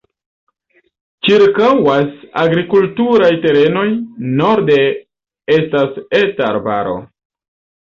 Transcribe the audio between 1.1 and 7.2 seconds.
Ĉirkaŭas agrikulturaj terenoj, norde estas eta arbaro.